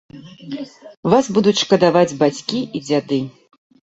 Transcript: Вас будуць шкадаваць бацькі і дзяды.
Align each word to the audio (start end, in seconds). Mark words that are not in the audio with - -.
Вас 1.13 1.25
будуць 1.35 1.59
шкадаваць 1.63 2.17
бацькі 2.23 2.59
і 2.79 2.81
дзяды. 2.87 3.21